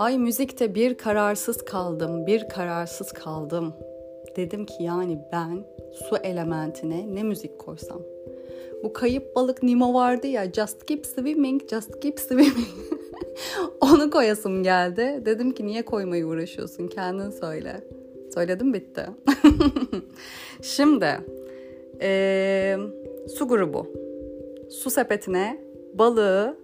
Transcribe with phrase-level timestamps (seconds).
[0.00, 3.74] Ay müzikte bir kararsız kaldım, bir kararsız kaldım.
[4.36, 8.02] Dedim ki yani ben su elementine ne müzik koysam.
[8.82, 12.68] Bu kayıp balık Nemo vardı ya just keep swimming, just keep swimming.
[13.80, 15.22] Onu koyasım geldi.
[15.24, 17.84] Dedim ki niye koymayı uğraşıyorsun kendin söyle.
[18.34, 19.06] Söyledim bitti.
[20.62, 21.20] Şimdi
[22.00, 22.76] ee,
[23.38, 23.86] su grubu.
[24.70, 25.60] Su sepetine
[25.94, 26.58] balığı,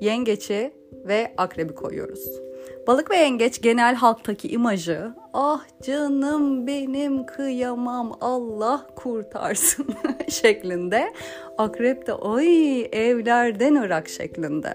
[0.00, 0.72] yengeçi
[1.06, 2.51] ve akrebi koyuyoruz.
[2.86, 9.86] Balık ve yengeç genel halktaki imajı ah canım benim kıyamam Allah kurtarsın
[10.28, 11.12] şeklinde.
[11.58, 14.74] Akrep de ay evlerden ırak şeklinde.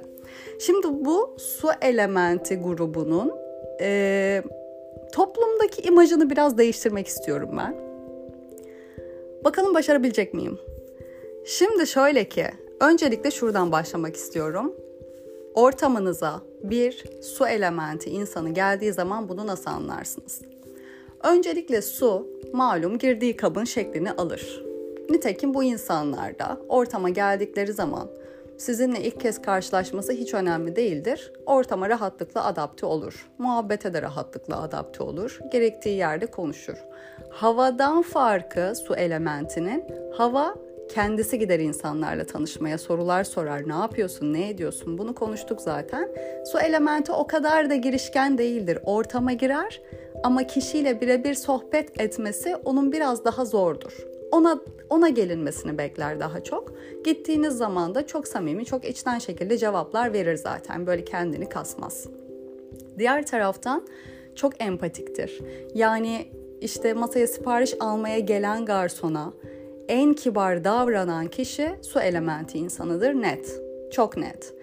[0.59, 3.34] Şimdi bu su elementi grubunun
[3.81, 4.44] e,
[5.14, 7.76] toplumdaki imajını biraz değiştirmek istiyorum ben.
[9.44, 10.59] Bakalım başarabilecek miyim?
[11.45, 12.45] Şimdi şöyle ki
[12.81, 14.75] öncelikle şuradan başlamak istiyorum.
[15.58, 20.41] Ortamınıza bir su elementi insanı geldiği zaman bunu nasıl anlarsınız?
[21.23, 24.63] Öncelikle su malum girdiği kabın şeklini alır.
[25.09, 28.09] Nitekim bu insanlar da ortama geldikleri zaman
[28.58, 31.33] sizinle ilk kez karşılaşması hiç önemli değildir.
[31.45, 33.30] Ortama rahatlıkla adapte olur.
[33.38, 35.39] Muhabbete de rahatlıkla adapte olur.
[35.52, 36.78] Gerektiği yerde konuşur.
[37.30, 39.85] Havadan farkı su elementinin
[40.17, 40.55] hava
[40.90, 43.70] kendisi gider insanlarla tanışmaya, sorular sorar.
[43.70, 44.98] Ne yapıyorsun, ne ediyorsun?
[44.98, 46.10] Bunu konuştuk zaten.
[46.52, 48.80] Su elementi o kadar da girişken değildir.
[48.84, 49.82] Ortama girer
[50.24, 54.08] ama kişiyle birebir sohbet etmesi onun biraz daha zordur.
[54.32, 56.74] Ona ona gelinmesini bekler daha çok.
[57.04, 60.88] Gittiğiniz zaman da çok samimi, çok içten şekilde cevaplar verir zaten.
[60.88, 62.08] Böyle kendini kasmaz.
[62.98, 63.88] Diğer taraftan
[64.36, 65.40] çok empatiktir.
[65.76, 66.28] Yani
[66.62, 69.34] işte masaya sipariş almaya gelen garsona
[69.88, 73.62] en kibar davranan kişi su elementi insanıdır net.
[73.92, 74.53] Çok net.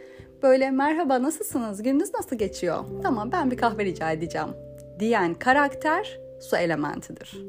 [0.43, 1.83] Böyle merhaba nasılsınız?
[1.83, 2.85] Gününüz nasıl geçiyor?
[3.03, 4.49] Tamam ben bir kahve rica edeceğim.
[4.99, 7.45] Diyen karakter su elementidir.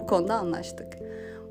[0.00, 0.86] Bu konuda anlaştık.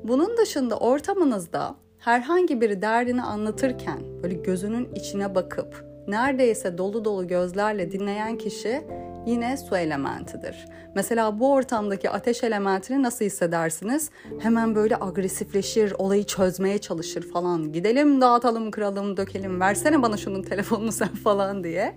[0.04, 7.92] Bunun dışında ortamınızda herhangi biri derdini anlatırken böyle gözünün içine bakıp neredeyse dolu dolu gözlerle
[7.92, 8.84] dinleyen kişi
[9.26, 10.68] yine su elementidir.
[10.94, 14.10] Mesela bu ortamdaki ateş elementini nasıl hissedersiniz?
[14.38, 17.72] Hemen böyle agresifleşir, olayı çözmeye çalışır falan.
[17.72, 21.96] Gidelim dağıtalım, kıralım, dökelim, versene bana şunun telefonunu sen falan diye.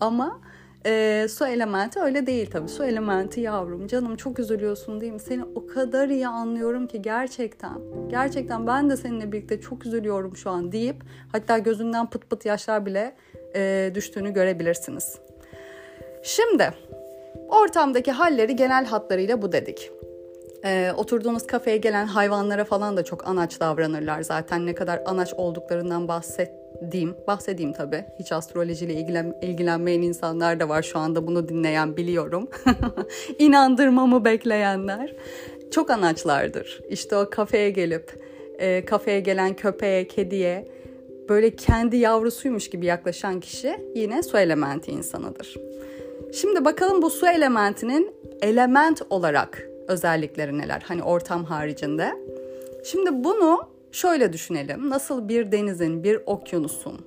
[0.00, 0.40] Ama
[0.86, 2.68] e, su elementi öyle değil tabii.
[2.68, 5.20] Su elementi yavrum canım çok üzülüyorsun değil mi?
[5.20, 7.78] Seni o kadar iyi anlıyorum ki gerçekten.
[8.08, 10.96] Gerçekten ben de seninle birlikte çok üzülüyorum şu an deyip
[11.32, 13.14] hatta gözünden pıt pıt yaşlar bile
[13.54, 15.18] e, düştüğünü görebilirsiniz.
[16.22, 16.70] Şimdi
[17.48, 19.90] ortamdaki halleri genel hatlarıyla bu dedik.
[20.64, 24.66] Ee, oturduğunuz kafeye gelen hayvanlara falan da çok anaç davranırlar zaten.
[24.66, 28.04] Ne kadar anaç olduklarından bahsettiğim, bahsedeyim tabii.
[28.18, 32.48] Hiç astrolojiyle ilgilen, ilgilenmeyen insanlar da var şu anda bunu dinleyen biliyorum.
[33.38, 35.14] İnandırmamı bekleyenler.
[35.70, 36.80] Çok anaçlardır.
[36.88, 38.22] İşte o kafeye gelip,
[38.58, 40.68] e, kafeye gelen köpeğe, kediye
[41.28, 45.69] böyle kendi yavrusuymuş gibi yaklaşan kişi yine su elementi insanıdır.
[46.32, 50.82] Şimdi bakalım bu su elementinin element olarak özellikleri neler?
[50.86, 52.12] Hani ortam haricinde.
[52.84, 54.90] Şimdi bunu şöyle düşünelim.
[54.90, 57.06] Nasıl bir denizin, bir okyanusun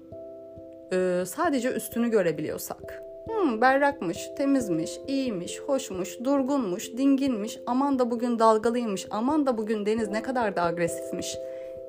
[0.94, 3.04] e, sadece üstünü görebiliyorsak.
[3.28, 10.10] Hmm, berrakmış, temizmiş, iyiymiş, hoşmuş, durgunmuş, dinginmiş, aman da bugün dalgalıymış, aman da bugün deniz
[10.10, 11.36] ne kadar da agresifmiş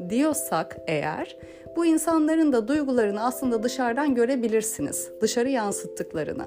[0.09, 1.37] diyorsak eğer
[1.77, 5.11] bu insanların da duygularını aslında dışarıdan görebilirsiniz.
[5.21, 6.45] Dışarı yansıttıklarını.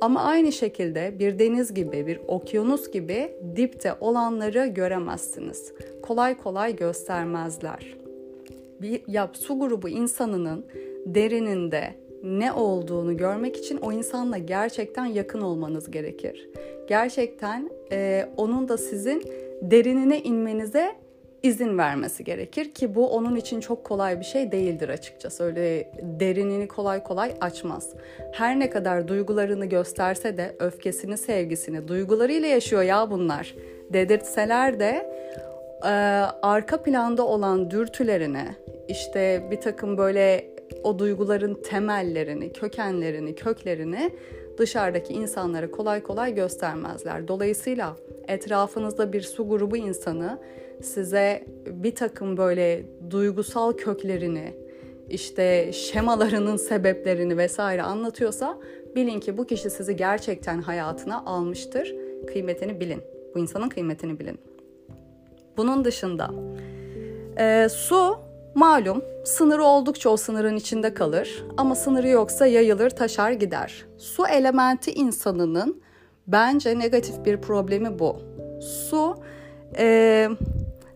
[0.00, 5.72] Ama aynı şekilde bir deniz gibi, bir okyanus gibi dipte olanları göremezsiniz.
[6.02, 7.96] Kolay kolay göstermezler.
[8.82, 10.66] Bir ya, su grubu insanının
[11.06, 16.48] derininde ne olduğunu görmek için o insanla gerçekten yakın olmanız gerekir.
[16.88, 19.22] Gerçekten e, onun da sizin
[19.62, 20.96] derinine inmenize
[21.42, 25.44] izin vermesi gerekir ki bu onun için çok kolay bir şey değildir açıkçası.
[25.44, 27.94] Öyle derinini kolay kolay açmaz.
[28.32, 33.54] Her ne kadar duygularını gösterse de öfkesini, sevgisini, duygularıyla yaşıyor ya bunlar
[33.92, 35.10] dedirtseler de
[35.82, 35.88] e,
[36.42, 38.44] arka planda olan dürtülerini,
[38.88, 40.46] işte bir takım böyle
[40.82, 44.10] o duyguların temellerini, kökenlerini, köklerini
[44.58, 47.28] dışarıdaki insanlara kolay kolay göstermezler.
[47.28, 47.96] Dolayısıyla
[48.28, 50.38] etrafınızda bir su grubu insanı
[50.82, 54.54] size bir takım böyle duygusal köklerini,
[55.08, 58.58] işte şemalarının sebeplerini vesaire anlatıyorsa
[58.96, 61.94] bilin ki bu kişi sizi gerçekten hayatına almıştır.
[62.26, 63.02] Kıymetini bilin.
[63.34, 64.38] Bu insanın kıymetini bilin.
[65.56, 66.30] Bunun dışında
[67.38, 73.84] e, su Malum sınırı oldukça o sınırın içinde kalır ama sınırı yoksa yayılır taşar gider.
[73.98, 75.82] Su elementi insanının
[76.26, 78.16] bence negatif bir problemi bu.
[78.60, 79.16] Su
[79.78, 80.28] e,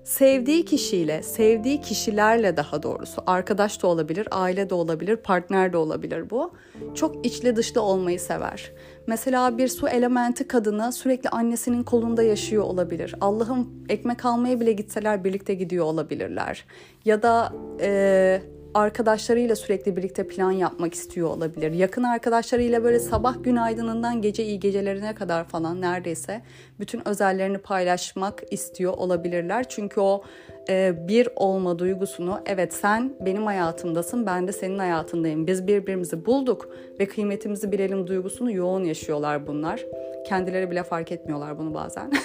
[0.04, 6.31] sevdiği kişiyle, sevdiği kişilerle daha doğrusu arkadaş da olabilir, aile de olabilir, partner de olabilir
[6.31, 6.52] bu.
[6.94, 8.72] Çok içli dışlı olmayı sever.
[9.06, 13.14] Mesela bir su elementi kadını sürekli annesinin kolunda yaşıyor olabilir.
[13.20, 16.64] Allah'ım ekmek almaya bile gitseler birlikte gidiyor olabilirler.
[17.05, 18.43] Ya da e,
[18.74, 21.72] arkadaşlarıyla sürekli birlikte plan yapmak istiyor olabilir.
[21.72, 26.42] Yakın arkadaşlarıyla böyle sabah günaydınından gece iyi gecelerine kadar falan neredeyse
[26.80, 29.69] bütün özellerini paylaşmak istiyor olabilirler.
[29.69, 30.22] Çünkü o
[30.69, 35.46] e, bir olma duygusunu evet sen benim hayatımdasın ben de senin hayatındayım.
[35.46, 36.69] Biz birbirimizi bulduk
[37.00, 39.80] ve kıymetimizi bilelim duygusunu yoğun yaşıyorlar bunlar.
[40.26, 42.12] Kendileri bile fark etmiyorlar bunu bazen.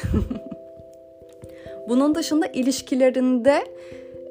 [1.90, 3.64] Bunun dışında ilişkilerinde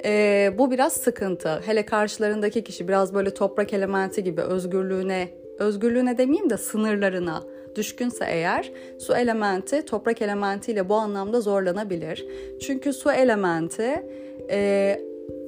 [0.04, 1.60] e, bu biraz sıkıntı.
[1.66, 5.28] Hele karşılarındaki kişi biraz böyle toprak elementi gibi özgürlüğüne,
[5.58, 7.42] özgürlüğüne demeyeyim de sınırlarına
[7.74, 12.26] düşkünse eğer su elementi toprak elementiyle bu anlamda zorlanabilir.
[12.60, 14.06] Çünkü su elementi
[14.50, 15.00] e,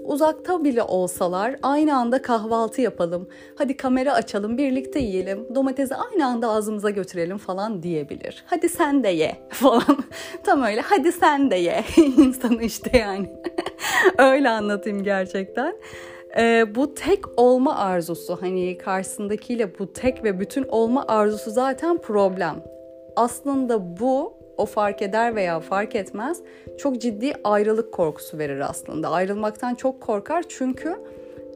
[0.08, 3.28] uzakta bile olsalar aynı anda kahvaltı yapalım.
[3.54, 5.54] Hadi kamera açalım, birlikte yiyelim.
[5.54, 8.44] Domatesi aynı anda ağzımıza götürelim falan diyebilir.
[8.46, 10.04] Hadi sen de ye falan.
[10.44, 10.80] Tam öyle.
[10.80, 11.84] Hadi sen de ye.
[11.96, 13.30] İnsanı işte yani.
[14.18, 15.76] öyle anlatayım gerçekten.
[16.38, 22.64] Ee, bu tek olma arzusu hani karşısındakiyle bu tek ve bütün olma arzusu zaten problem.
[23.16, 26.42] Aslında bu o fark eder veya fark etmez
[26.78, 29.10] çok ciddi ayrılık korkusu verir aslında.
[29.10, 30.98] Ayrılmaktan çok korkar çünkü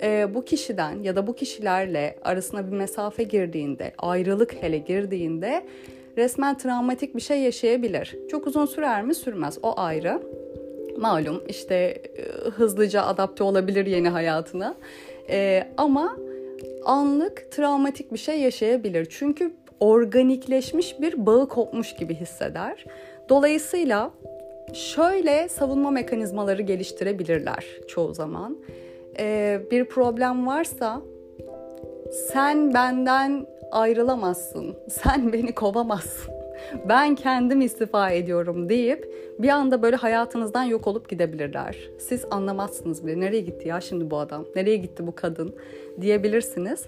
[0.03, 5.65] e, bu kişiden ya da bu kişilerle arasına bir mesafe girdiğinde, ayrılık hele girdiğinde
[6.17, 8.19] resmen travmatik bir şey yaşayabilir.
[8.31, 9.15] Çok uzun sürer mi?
[9.15, 9.59] Sürmez.
[9.63, 10.23] O ayrı.
[10.97, 14.75] Malum işte e, hızlıca adapte olabilir yeni hayatına.
[15.31, 16.17] E, ama
[16.85, 19.07] anlık travmatik bir şey yaşayabilir.
[19.11, 19.53] Çünkü
[19.83, 22.85] organikleşmiş bir bağı kopmuş gibi hisseder.
[23.29, 24.11] Dolayısıyla
[24.73, 28.59] şöyle savunma mekanizmaları geliştirebilirler çoğu zaman.
[29.19, 31.03] Ee, bir problem varsa
[32.33, 36.35] sen benden ayrılamazsın, sen beni kovamazsın,
[36.89, 41.77] ben kendim istifa ediyorum deyip bir anda böyle hayatınızdan yok olup gidebilirler.
[41.99, 45.55] Siz anlamazsınız bile nereye gitti ya şimdi bu adam, nereye gitti bu kadın
[46.01, 46.87] diyebilirsiniz.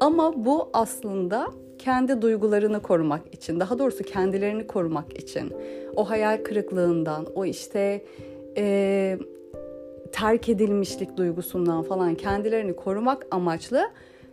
[0.00, 1.46] Ama bu aslında
[1.84, 5.52] kendi duygularını korumak için, daha doğrusu kendilerini korumak için,
[5.96, 8.04] o hayal kırıklığından, o işte
[8.56, 9.18] e,
[10.12, 13.90] terk edilmişlik duygusundan falan kendilerini korumak amaçlı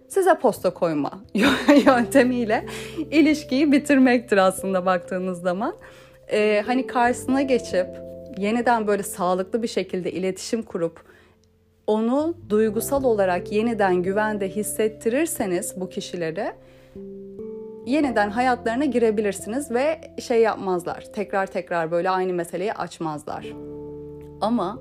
[0.08, 1.12] size posta koyma
[1.86, 2.66] yöntemiyle
[3.12, 5.76] ilişkiyi bitirmektir aslında baktığınız zaman.
[6.32, 7.88] Ee, hani karşısına geçip
[8.38, 11.04] yeniden böyle sağlıklı bir şekilde iletişim kurup
[11.88, 16.54] onu duygusal olarak yeniden güvende hissettirirseniz bu kişilere
[17.86, 21.06] yeniden hayatlarına girebilirsiniz ve şey yapmazlar.
[21.14, 23.46] Tekrar tekrar böyle aynı meseleyi açmazlar.
[24.42, 24.80] Ama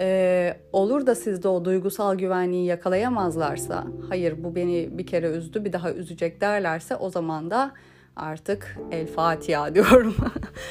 [0.00, 5.72] e, olur da sizde o duygusal güvenliği yakalayamazlarsa, hayır bu beni bir kere üzdü bir
[5.72, 7.72] daha üzecek derlerse o zaman da
[8.16, 10.16] artık el Fatiha diyorum.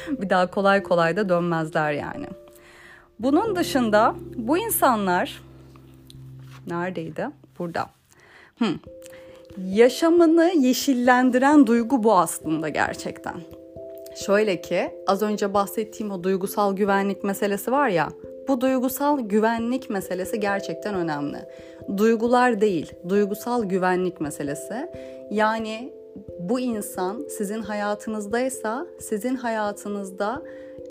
[0.08, 2.26] bir daha kolay kolay da dönmezler yani.
[3.18, 5.42] Bunun dışında bu insanlar
[6.66, 7.28] neredeydi?
[7.58, 7.86] Burada.
[8.58, 8.78] Hmm.
[9.72, 13.34] Yaşamını yeşillendiren duygu bu aslında gerçekten.
[14.26, 18.08] Şöyle ki az önce bahsettiğim o duygusal güvenlik meselesi var ya
[18.48, 21.38] bu duygusal güvenlik meselesi gerçekten önemli.
[21.96, 24.90] Duygular değil, duygusal güvenlik meselesi.
[25.30, 25.92] Yani
[26.38, 30.42] bu insan sizin hayatınızdaysa sizin hayatınızda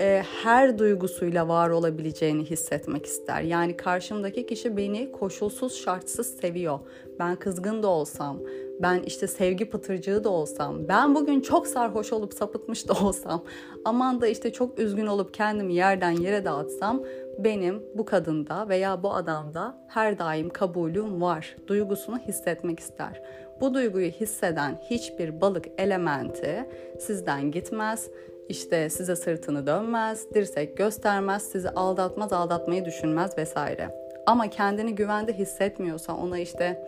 [0.03, 3.41] e, her duygusuyla var olabileceğini hissetmek ister.
[3.41, 6.79] Yani karşımdaki kişi beni koşulsuz şartsız seviyor.
[7.19, 8.39] Ben kızgın da olsam,
[8.81, 13.43] ben işte sevgi pıtırcığı da olsam, ben bugün çok sarhoş olup sapıtmış da olsam,
[13.85, 17.03] aman da işte çok üzgün olup kendimi yerden yere dağıtsam
[17.39, 23.21] benim bu kadında veya bu adamda her daim kabulüm var duygusunu hissetmek ister.
[23.61, 26.69] Bu duyguyu hisseden hiçbir balık elementi
[26.99, 28.09] sizden gitmez.
[28.49, 33.89] İşte size sırtını dönmez, dirsek göstermez, sizi aldatmaz, aldatmayı düşünmez vesaire.
[34.25, 36.85] Ama kendini güvende hissetmiyorsa ona işte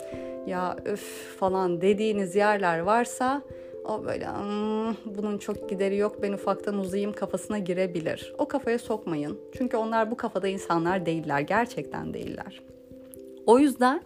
[0.47, 3.41] ya öf falan dediğiniz yerler varsa
[3.85, 8.33] o böyle hmm, bunun çok gideri yok ben ufaktan uzayayım kafasına girebilir.
[8.37, 9.39] O kafaya sokmayın.
[9.57, 11.39] Çünkü onlar bu kafada insanlar değiller.
[11.39, 12.61] Gerçekten değiller.
[13.45, 14.01] O yüzden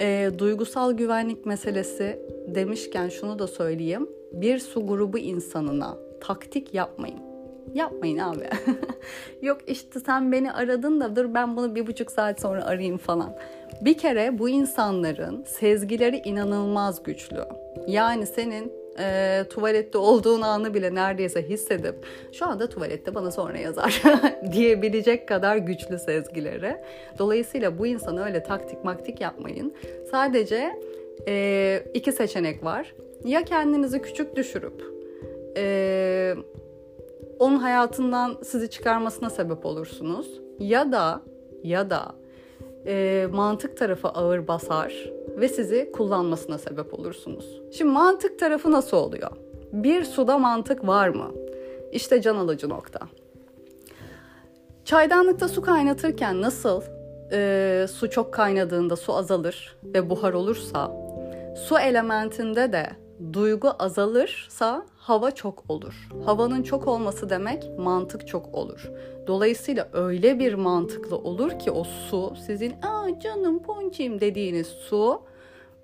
[0.00, 4.08] e, duygusal güvenlik meselesi demişken şunu da söyleyeyim.
[4.32, 7.20] Bir su grubu insanına taktik yapmayın.
[7.74, 8.48] Yapmayın abi.
[9.42, 13.36] Yok işte sen beni aradın da dur ben bunu bir buçuk saat sonra arayayım falan.
[13.80, 17.44] Bir kere bu insanların sezgileri inanılmaz güçlü.
[17.86, 21.94] Yani senin e, tuvalette olduğun anı bile neredeyse hissedip
[22.32, 24.02] şu anda tuvalette bana sonra yazar
[24.52, 26.76] diyebilecek kadar güçlü sezgileri.
[27.18, 29.74] Dolayısıyla bu insanı öyle taktik maktik yapmayın.
[30.10, 30.80] Sadece
[31.28, 32.94] e, iki seçenek var.
[33.24, 35.01] Ya kendinizi küçük düşürüp
[35.56, 36.34] e,
[37.38, 40.40] onun hayatından sizi çıkarmasına sebep olursunuz.
[40.58, 41.22] Ya da
[41.62, 42.14] ya da
[42.86, 47.60] e, mantık tarafı ağır basar ve sizi kullanmasına sebep olursunuz.
[47.72, 49.30] Şimdi mantık tarafı nasıl oluyor?
[49.72, 51.30] Bir suda mantık var mı?
[51.92, 53.00] İşte can alıcı nokta.
[54.84, 56.82] Çaydanlıkta su kaynatırken nasıl
[57.32, 60.92] e, su çok kaynadığında su azalır ve buhar olursa
[61.56, 62.86] su elementinde de
[63.32, 66.08] duygu azalırsa hava çok olur.
[66.24, 68.90] Havanın çok olması demek mantık çok olur.
[69.26, 75.22] Dolayısıyla öyle bir mantıklı olur ki o su sizin aa canım ponçim dediğiniz su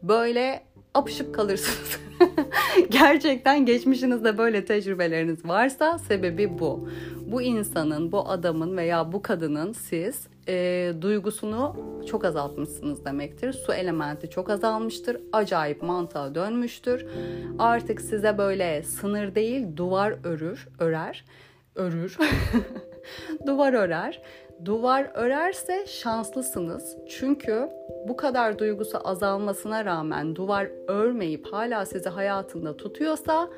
[0.03, 0.63] böyle
[0.95, 1.99] apışıp kalırsınız.
[2.91, 6.89] Gerçekten geçmişinizde böyle tecrübeleriniz varsa sebebi bu.
[7.27, 11.77] Bu insanın, bu adamın veya bu kadının siz e, duygusunu
[12.07, 13.53] çok azaltmışsınız demektir.
[13.53, 15.21] Su elementi çok azalmıştır.
[15.33, 17.07] Acayip mantığa dönmüştür.
[17.59, 21.25] Artık size böyle sınır değil duvar örür, örer.
[21.75, 22.19] Örür.
[23.47, 24.23] duvar örer.
[24.65, 26.97] Duvar örerse şanslısınız.
[27.09, 27.69] Çünkü
[28.09, 33.49] bu kadar duygusu azalmasına rağmen duvar örmeyip hala sizi hayatında tutuyorsa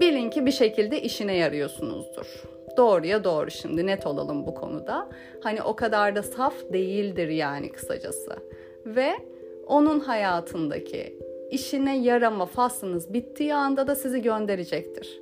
[0.00, 2.42] bilin ki bir şekilde işine yarıyorsunuzdur.
[2.76, 5.08] Doğruya doğru şimdi net olalım bu konuda.
[5.42, 8.36] Hani o kadar da saf değildir yani kısacası.
[8.86, 9.12] Ve
[9.66, 11.18] onun hayatındaki
[11.50, 15.20] işine yarama faslınız bittiği anda da sizi gönderecektir.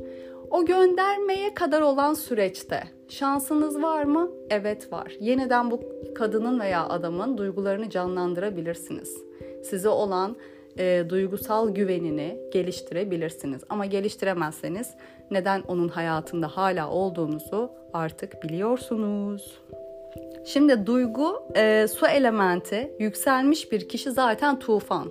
[0.50, 4.30] O göndermeye kadar olan süreçte şansınız var mı?
[4.50, 5.12] Evet var.
[5.20, 5.80] Yeniden bu
[6.14, 9.16] kadının veya adamın duygularını canlandırabilirsiniz.
[9.62, 10.36] Size olan
[10.78, 13.62] e, duygusal güvenini geliştirebilirsiniz.
[13.68, 14.94] Ama geliştiremezseniz
[15.30, 19.58] neden onun hayatında hala olduğunuzu artık biliyorsunuz.
[20.44, 25.08] Şimdi duygu, e, su elementi, yükselmiş bir kişi zaten tufan.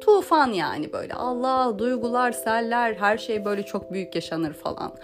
[0.00, 4.94] Tufan yani böyle Allah, duygular, seller, her şey böyle çok büyük yaşanır falan.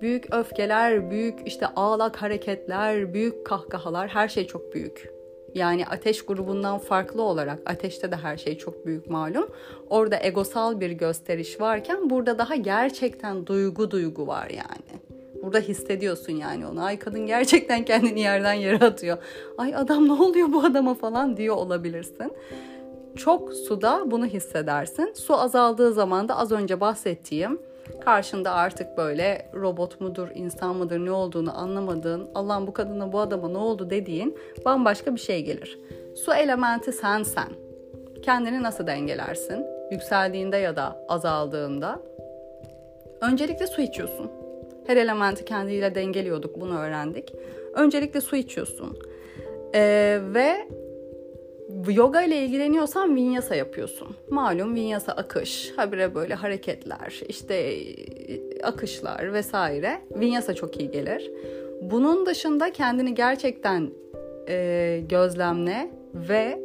[0.00, 5.15] Büyük öfkeler, büyük işte ağlak hareketler, büyük kahkahalar her şey çok büyük.
[5.56, 9.48] Yani ateş grubundan farklı olarak ateşte de her şey çok büyük malum.
[9.90, 15.00] Orada egosal bir gösteriş varken burada daha gerçekten duygu duygu var yani.
[15.42, 16.84] Burada hissediyorsun yani onu.
[16.84, 19.18] Ay kadın gerçekten kendini yerden yere atıyor.
[19.58, 22.32] Ay adam ne oluyor bu adama falan diyor olabilirsin.
[23.16, 25.12] Çok suda bunu hissedersin.
[25.14, 27.58] Su azaldığı zaman da az önce bahsettiğim
[28.00, 33.48] karşında artık böyle robot mudur, insan mıdır, ne olduğunu anlamadığın, Allah'ım bu kadına bu adama
[33.48, 35.78] ne oldu dediğin bambaşka bir şey gelir.
[36.16, 37.48] Su elementi sensen.
[38.22, 39.66] Kendini nasıl dengelersin?
[39.90, 42.02] Yükseldiğinde ya da azaldığında.
[43.20, 44.30] Öncelikle su içiyorsun.
[44.86, 47.32] Her elementi kendiyle dengeliyorduk, bunu öğrendik.
[47.74, 48.98] Öncelikle su içiyorsun.
[49.74, 50.68] Ee, ve
[51.88, 54.16] yoga ile ilgileniyorsan vinyasa yapıyorsun.
[54.30, 57.76] Malum vinyasa akış, habire böyle hareketler, işte
[58.62, 60.00] akışlar vesaire.
[60.10, 61.30] Vinyasa çok iyi gelir.
[61.82, 63.90] Bunun dışında kendini gerçekten
[64.48, 66.60] e, gözlemle ve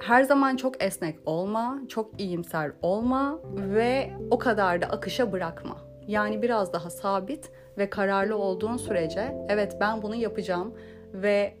[0.00, 3.40] her zaman çok esnek olma, çok iyimser olma
[3.74, 5.76] ve o kadar da akışa bırakma.
[6.08, 10.74] Yani biraz daha sabit ve kararlı olduğun sürece evet ben bunu yapacağım
[11.14, 11.54] ve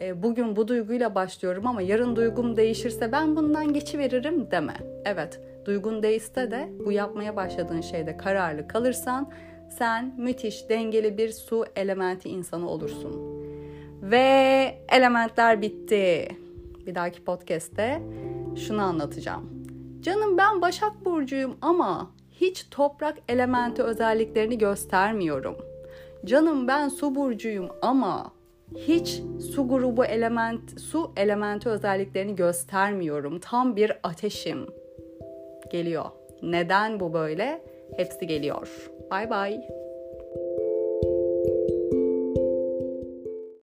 [0.00, 4.74] e, bugün bu duyguyla başlıyorum ama yarın duygum değişirse ben bundan geçiveririm deme.
[5.04, 9.30] Evet, duygun değişse de bu yapmaya başladığın şeyde kararlı kalırsan
[9.78, 13.44] sen müthiş dengeli bir su elementi insanı olursun.
[14.02, 16.28] Ve elementler bitti.
[16.86, 18.02] Bir dahaki podcast'te
[18.56, 19.64] şunu anlatacağım.
[20.00, 25.56] Canım ben Başak Burcu'yum ama hiç toprak elementi özelliklerini göstermiyorum.
[26.24, 28.32] Canım ben su burcuyum ama
[28.76, 29.22] hiç
[29.54, 33.38] su grubu element, su elementi özelliklerini göstermiyorum.
[33.38, 34.66] Tam bir ateşim.
[35.70, 36.04] Geliyor.
[36.42, 37.64] Neden bu böyle?
[37.96, 38.90] Hepsi geliyor.
[39.10, 39.83] Bye bye.